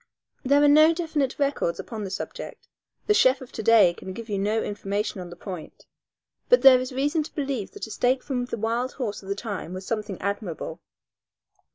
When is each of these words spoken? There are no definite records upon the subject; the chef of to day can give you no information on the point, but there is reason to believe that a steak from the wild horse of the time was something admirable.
There 0.43 0.63
are 0.63 0.67
no 0.67 0.95
definite 0.95 1.37
records 1.37 1.79
upon 1.79 2.03
the 2.03 2.09
subject; 2.09 2.67
the 3.05 3.13
chef 3.13 3.39
of 3.39 3.51
to 3.51 3.61
day 3.61 3.93
can 3.93 4.13
give 4.13 4.29
you 4.29 4.39
no 4.39 4.63
information 4.63 5.21
on 5.21 5.29
the 5.29 5.35
point, 5.35 5.85
but 6.49 6.63
there 6.63 6.79
is 6.79 6.91
reason 6.91 7.21
to 7.21 7.35
believe 7.35 7.69
that 7.73 7.85
a 7.85 7.91
steak 7.91 8.23
from 8.23 8.45
the 8.45 8.57
wild 8.57 8.93
horse 8.93 9.21
of 9.21 9.29
the 9.29 9.35
time 9.35 9.73
was 9.73 9.85
something 9.85 10.19
admirable. 10.19 10.81